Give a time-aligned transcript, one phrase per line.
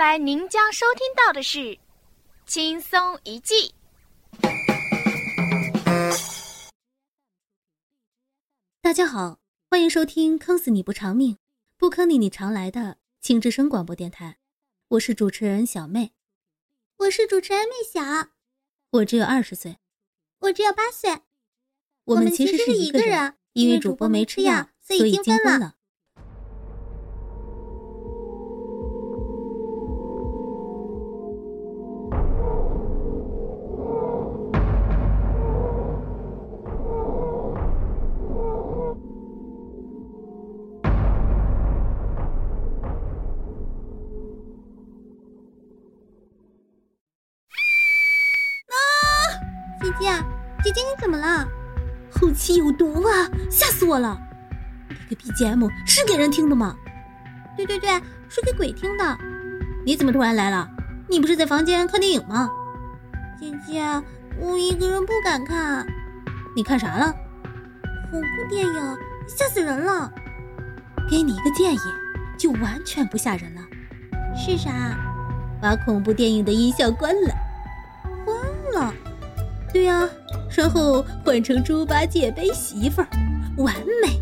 [0.00, 1.58] 下来您将收听到的是
[2.46, 3.54] 《轻松一记》。
[8.80, 11.36] 大家好，欢迎收听《坑死你不偿命，
[11.76, 14.38] 不坑你你常来》的轻之声广播电台，
[14.88, 16.14] 我是主持人小妹，
[16.96, 18.30] 我是主持人妹小，
[18.92, 19.76] 我只有二十岁，
[20.38, 21.20] 我只有八岁，
[22.04, 25.74] 我们其实是一个人，因为主播没吃药，所以精分了。
[50.72, 51.46] 姐姐，你怎么了？
[52.12, 53.28] 后期有毒啊！
[53.50, 54.16] 吓死我了！
[54.88, 56.76] 那个 BGM 是给人听的吗？
[57.56, 57.90] 对对对，
[58.28, 59.18] 是给鬼听的。
[59.84, 60.68] 你怎么突然来了？
[61.08, 62.48] 你不是在房间看电影吗？
[63.40, 63.82] 姐姐，
[64.38, 65.84] 我一个人不敢看。
[66.54, 67.12] 你看啥了？
[68.12, 70.12] 恐怖电影，吓死人了。
[71.10, 71.78] 给你一个建议，
[72.38, 73.60] 就完全不吓人了。
[74.36, 74.96] 是啥？
[75.60, 77.34] 把恐怖电影的音效关了。
[78.24, 78.36] 关
[78.72, 78.94] 了。
[79.72, 80.08] 对呀，
[80.56, 83.08] 然后换成猪八戒背媳妇儿，
[83.58, 84.18] 完美。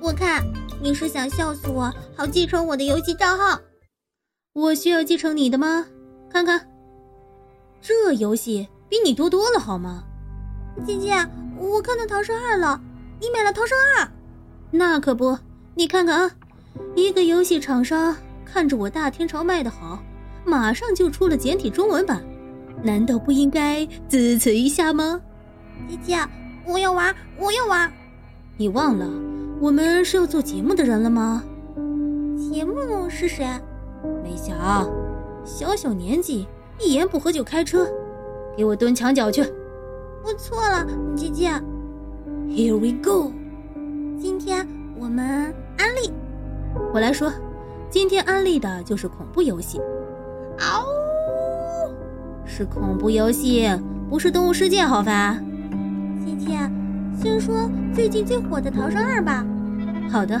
[0.00, 0.44] 我看
[0.80, 3.60] 你是想笑死我，好继承我的游戏账号。
[4.52, 5.86] 我需要继承你的吗？
[6.30, 6.68] 看看，
[7.80, 10.04] 这游戏比你多多了，好吗？
[10.86, 11.12] 姐姐，
[11.58, 12.80] 我看到《逃生二》了，
[13.20, 14.04] 你买了《逃生二》？
[14.70, 15.38] 那可不，
[15.74, 16.30] 你看看啊，
[16.94, 20.02] 一个游戏厂商看着我大天朝卖的好，
[20.44, 22.22] 马上就出了简体中文版。
[22.82, 25.20] 难道不应该支持一下吗？
[25.88, 26.18] 姐姐，
[26.66, 27.92] 我要玩，我要玩。
[28.56, 29.06] 你忘了
[29.60, 31.42] 我们是要做节目的人了吗？
[32.36, 33.46] 节目是谁？
[34.22, 34.54] 梅小，
[35.44, 36.46] 小小年纪，
[36.80, 37.86] 一言不合就开车，
[38.56, 39.42] 给我蹲墙角去！
[40.24, 41.50] 我错了，姐姐。
[42.48, 43.32] Here we go。
[44.18, 44.66] 今天
[44.98, 46.12] 我们安利。
[46.92, 47.32] 我来说，
[47.90, 49.80] 今天安利的就是恐怖游戏。
[50.58, 50.84] 嗷！
[52.46, 53.68] 是恐怖游戏，
[54.08, 55.38] 不是动物世界，好吧？
[56.24, 56.58] 姐姐，
[57.20, 59.44] 先说最近最火的《逃生二》吧。
[60.08, 60.36] 好的，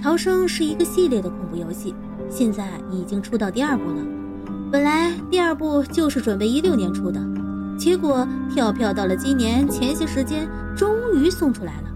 [0.02, 1.94] 《逃生》是一个系列的恐怖游戏，
[2.28, 4.04] 现在已经出到第二部了。
[4.70, 7.20] 本来第二部就是准备一六年出的，
[7.78, 11.88] 结果跳票到了今年前些时间，终于送出来了。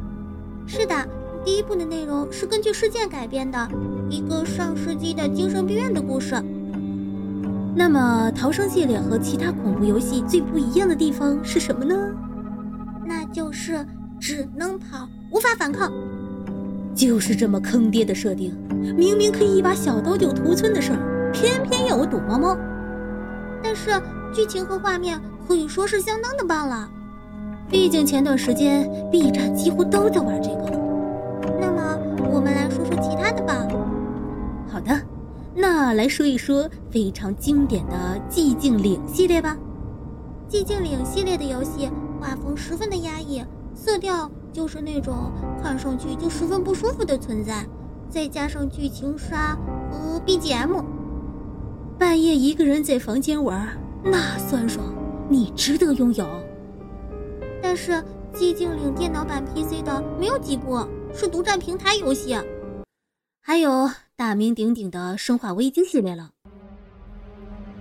[0.67, 0.95] 是的，
[1.45, 3.69] 第一部的内容是根据事件改编的，
[4.09, 6.41] 一个上世纪的精神病院的故事。
[7.75, 11.95] 那么，逃生系列和其他恐怖游戏最不一样的地方是什么呢？
[13.05, 13.85] 那就是
[14.21, 15.91] 只能跑，无法反抗。
[16.95, 18.55] 就是这么坑爹的设定，
[18.97, 22.57] 明明可以一把小刀就屠村的事儿，偏偏要我躲猫猫。
[23.63, 23.91] 但是
[24.35, 25.19] 剧情和画面
[25.49, 26.91] 可以说是相当的棒了。
[27.71, 30.71] 毕竟前段时间 B 站几乎都在玩这个。
[31.59, 31.99] 那么，
[32.31, 33.67] 我们来说说其他的吧。
[34.71, 35.01] 好的。
[35.55, 39.57] 那来说一说非常经典的《寂静岭》系列吧。
[40.53, 41.91] 《寂静岭》系列的游戏
[42.21, 45.31] 画风十分的压抑，色调就是那种
[45.63, 47.67] 看上去就十分不舒服的存在，
[48.09, 49.59] 再加上剧情杀
[49.91, 50.83] 和 BGM，
[51.99, 53.69] 半夜一个人在房间玩，
[54.03, 54.87] 那酸爽，
[55.29, 56.27] 你值得拥有。
[57.63, 57.93] 但是
[58.33, 60.79] 《寂静岭》电脑版 PC 的没有几部，
[61.13, 62.37] 是独占平台游戏，
[63.45, 63.91] 还有。
[64.15, 66.31] 大名鼎鼎的《生化危机》系列了，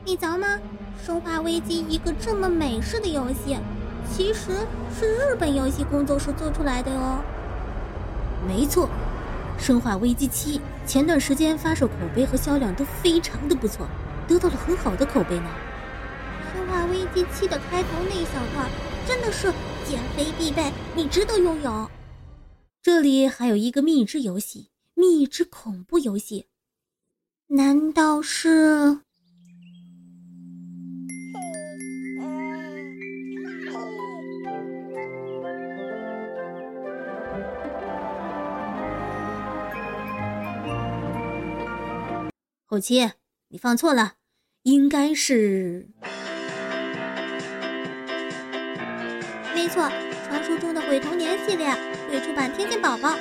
[0.03, 0.57] 你知道吗？
[1.05, 3.59] 《生化危机》一个这么美式的游戏，
[4.11, 4.65] 其实
[4.97, 7.23] 是日本游戏工作室做出来的哟。
[8.47, 8.89] 没错，
[9.63, 10.57] 《生化危机七》
[10.87, 13.85] 前段时间发售口碑和销量都非常的不错，
[14.27, 15.49] 得到了很好的口碑呢。
[16.55, 18.67] 《生化危机七》的开头那一小段
[19.07, 19.53] 真的是
[19.87, 21.87] 减肥必备，你值得拥有。
[22.81, 24.70] 这里还有一个蜜汁游戏。
[25.01, 26.45] 密之恐怖游戏？
[27.47, 28.99] 难道是？
[42.67, 43.09] 后期，
[43.47, 44.13] 你放错了，
[44.61, 45.89] 应该是。
[49.55, 49.89] 没错，
[50.27, 51.67] 传说中的毁童年系列
[52.07, 53.15] 会出版天线宝宝。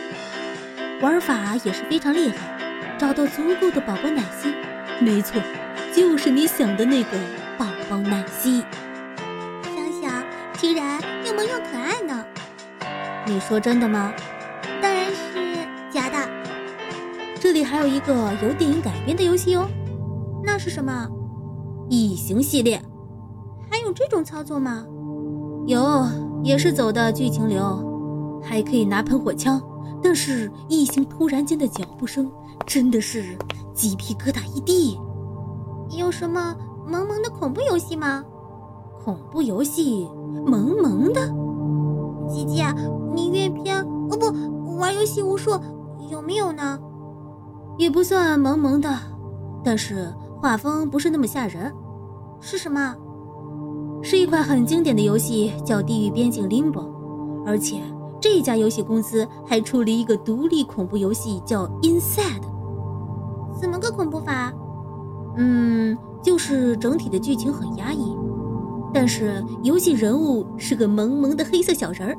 [1.00, 4.52] 玩法也是非常厉害，找到足够的宝宝奶昔，
[5.00, 5.40] 没错，
[5.94, 7.10] 就是你想的那个
[7.56, 8.62] 宝宝奶昔。
[9.64, 10.22] 想想，
[10.58, 12.22] 居然又萌又可爱呢。
[13.26, 14.12] 你说真的吗？
[14.82, 16.16] 当然是假的。
[17.40, 18.12] 这里还有一个
[18.42, 19.66] 由电影改编的游戏哦。
[20.44, 21.08] 那是什么？
[21.88, 22.78] 异形系列。
[23.70, 24.84] 还有这种操作吗？
[25.66, 26.06] 有，
[26.44, 29.58] 也是走的剧情流，还可以拿喷火枪。
[30.10, 32.28] 但是异形突然间的脚步声，
[32.66, 33.38] 真的是
[33.72, 34.98] 鸡皮疙瘩一地。
[35.96, 36.52] 有什么
[36.84, 38.24] 萌萌的恐怖游戏吗？
[39.04, 40.08] 恐怖游戏，
[40.44, 41.32] 萌萌的。
[42.28, 42.66] 姐姐，
[43.14, 43.80] 你阅片
[44.10, 45.52] 哦不，玩游戏无数，
[46.10, 46.76] 有没有呢？
[47.78, 48.92] 也不算萌萌的，
[49.62, 51.72] 但是画风不是那么吓人。
[52.40, 52.96] 是什么？
[54.02, 56.82] 是一款很经典的游戏，叫《地狱边境 Limbo》，
[57.46, 57.80] 而且
[58.20, 62.40] 这家游戏公司还出了一个独立恐怖游戏，叫《Inside》。
[63.60, 64.52] 怎么个恐怖法？
[65.36, 68.16] 嗯，就是整体的剧情很压抑，
[68.92, 72.16] 但是游戏人物是个萌萌的黑色小人儿，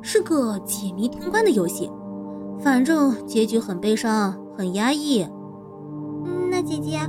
[0.00, 1.90] 是个解谜通关的游戏。
[2.60, 5.22] 反正结局很悲伤，很压抑。
[6.24, 7.00] 嗯，那姐姐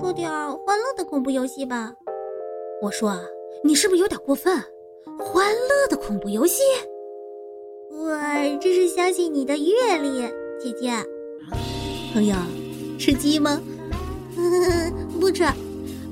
[0.00, 1.92] 说点欢乐的恐怖游戏吧。
[2.82, 3.18] 我说啊。
[3.64, 4.52] 你是不是有点过分？
[5.20, 6.62] 欢乐的恐怖游戏？
[7.94, 8.18] 我
[8.58, 10.22] 这是相信你的阅历，
[10.58, 10.92] 姐姐。
[12.14, 12.34] 朋友，
[12.98, 13.60] 吃鸡吗？
[15.20, 15.44] 不吃。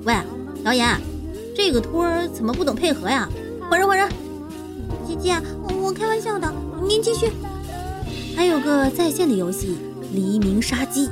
[0.04, 0.14] 喂，
[0.62, 1.00] 导演，
[1.56, 3.26] 这个托儿怎么不懂配合呀？
[3.68, 4.06] 换人，换人。
[5.06, 5.34] 姐姐，
[5.82, 6.52] 我开玩笑的，
[6.86, 7.30] 您继续。
[8.36, 9.76] 还有个在线的游戏
[10.14, 11.08] 《黎明杀机》。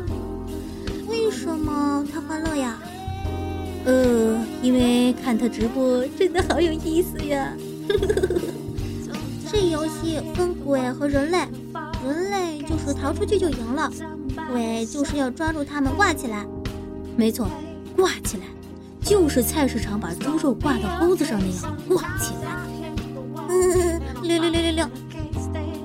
[1.09, 2.79] 为什么他欢乐呀？
[3.87, 7.55] 呃，因为看他直播真的好有意思呀！
[9.51, 11.39] 这游戏分鬼和人类，
[12.05, 13.91] 人类就是逃出去就赢了，
[14.53, 16.47] 鬼就是要抓住他们挂起来。
[17.17, 17.49] 没错，
[17.97, 18.45] 挂起来，
[19.01, 22.57] 就是菜市场把猪肉挂到钩子上那样挂起来。
[23.49, 24.89] 嗯， 六六六六六。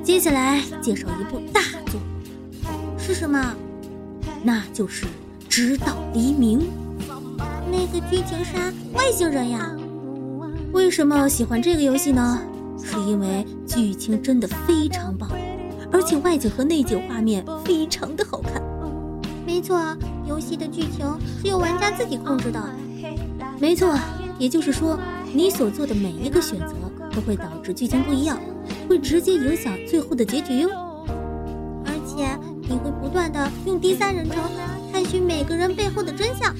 [0.04, 2.02] 接下来介绍一部大作，
[2.98, 3.56] 是什么？
[4.44, 5.06] 那就是
[5.48, 6.60] 《直到黎明》。
[7.72, 9.72] 那个剧情杀外星人呀？
[10.74, 12.42] 为什么喜欢这个游戏呢？
[12.84, 15.30] 是因为剧情真的非常棒，
[15.92, 18.62] 而且外景和内景画面非常的好看。
[19.46, 19.80] 没错，
[20.28, 21.06] 游戏的剧情
[21.42, 22.62] 是由玩家自己控制的。
[23.60, 23.98] 没错，
[24.38, 25.00] 也就是说，
[25.34, 26.74] 你所做的每一个选择
[27.14, 28.40] 都会导致剧情不一样，
[28.90, 30.70] 会直接影响最后的结局哟。
[31.86, 34.38] 而且你会不断的用第三人称
[34.92, 36.54] 探寻每个人背后的真相。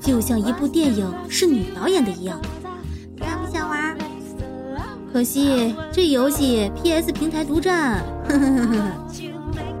[0.00, 2.40] 就像一部电影是女导演的一样？
[5.12, 7.98] 可惜这游戏 PS 平台独占。
[8.28, 8.92] 呵呵呵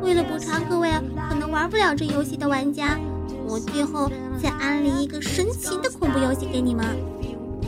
[0.02, 0.90] 为了补偿各位
[1.28, 2.98] 可能玩不了这游戏的玩家，
[3.46, 4.10] 我最后
[4.42, 6.84] 再安利一个神奇的恐怖游戏给你们。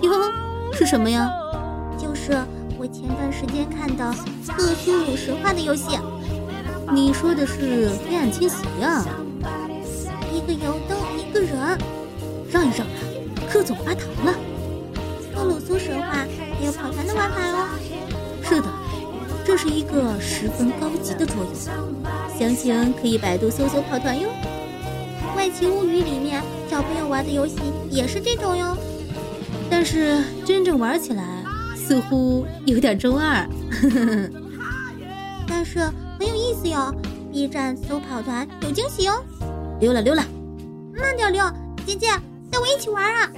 [0.02, 0.10] 哟，
[0.72, 1.30] 是什么呀？
[1.96, 2.32] 就是
[2.76, 4.04] 我前段时间看的
[4.48, 5.98] 《特苏鲁神话》的游戏。
[6.92, 9.06] 你说的是《黑暗侵袭》啊？
[10.34, 11.78] 一个油灯，一个人。
[12.50, 12.92] 让一让啊，
[13.48, 14.34] 柯总发糖了。
[15.42, 17.68] 克鲁苏神话还有跑团的玩法哦。
[18.44, 18.68] 是的，
[19.44, 24.28] 这是一个十分高级的桌游，详情可以百度搜索跑团哟。
[25.36, 26.40] 外奇物语里面
[26.70, 27.56] 小朋友玩的游戏
[27.90, 28.76] 也是这种哟，
[29.68, 31.42] 但是真正玩起来
[31.74, 33.44] 似乎有点中二。
[35.48, 35.80] 但是
[36.20, 36.94] 很有意思哟
[37.32, 39.20] ，B 站搜跑团有惊喜哦。
[39.80, 40.22] 溜了溜了，
[40.94, 41.44] 慢点溜，
[41.84, 42.06] 姐姐。
[42.48, 43.32] 带我一起玩啊！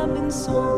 [0.00, 0.69] I've been so